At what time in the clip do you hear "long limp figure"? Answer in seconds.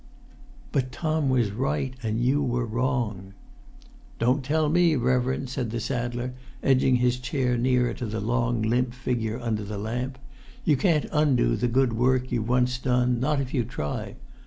8.19-9.39